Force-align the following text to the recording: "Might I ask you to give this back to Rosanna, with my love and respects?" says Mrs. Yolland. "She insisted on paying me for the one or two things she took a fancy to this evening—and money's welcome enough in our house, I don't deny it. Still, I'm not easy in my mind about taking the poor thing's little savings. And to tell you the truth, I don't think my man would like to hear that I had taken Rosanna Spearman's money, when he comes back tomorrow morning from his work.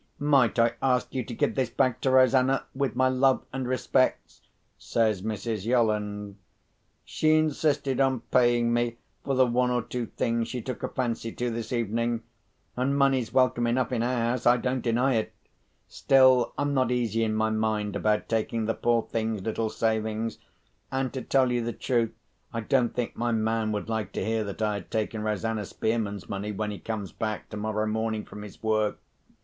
"Might 0.17 0.57
I 0.57 0.73
ask 0.81 1.13
you 1.13 1.23
to 1.25 1.33
give 1.35 1.53
this 1.53 1.69
back 1.69 2.01
to 2.01 2.09
Rosanna, 2.09 2.65
with 2.73 2.95
my 2.95 3.07
love 3.07 3.45
and 3.53 3.67
respects?" 3.67 4.41
says 4.75 5.21
Mrs. 5.21 5.63
Yolland. 5.67 6.37
"She 7.05 7.35
insisted 7.37 7.99
on 7.99 8.21
paying 8.31 8.73
me 8.73 8.97
for 9.23 9.35
the 9.35 9.45
one 9.45 9.69
or 9.69 9.83
two 9.83 10.07
things 10.07 10.47
she 10.47 10.59
took 10.59 10.81
a 10.81 10.87
fancy 10.87 11.31
to 11.33 11.51
this 11.51 11.71
evening—and 11.71 12.97
money's 12.97 13.31
welcome 13.31 13.67
enough 13.67 13.91
in 13.91 14.01
our 14.01 14.15
house, 14.29 14.47
I 14.47 14.57
don't 14.57 14.81
deny 14.81 15.13
it. 15.17 15.33
Still, 15.87 16.55
I'm 16.57 16.73
not 16.73 16.91
easy 16.91 17.23
in 17.23 17.35
my 17.35 17.51
mind 17.51 17.95
about 17.95 18.27
taking 18.27 18.65
the 18.65 18.73
poor 18.73 19.03
thing's 19.03 19.43
little 19.43 19.69
savings. 19.69 20.39
And 20.91 21.13
to 21.13 21.21
tell 21.21 21.51
you 21.51 21.63
the 21.63 21.73
truth, 21.73 22.09
I 22.51 22.61
don't 22.61 22.95
think 22.95 23.15
my 23.15 23.31
man 23.31 23.71
would 23.73 23.87
like 23.87 24.13
to 24.13 24.25
hear 24.25 24.43
that 24.45 24.63
I 24.63 24.73
had 24.73 24.89
taken 24.89 25.21
Rosanna 25.21 25.63
Spearman's 25.63 26.27
money, 26.27 26.51
when 26.51 26.71
he 26.71 26.79
comes 26.79 27.11
back 27.11 27.49
tomorrow 27.49 27.85
morning 27.85 28.25
from 28.25 28.41
his 28.41 28.63
work. 28.63 28.97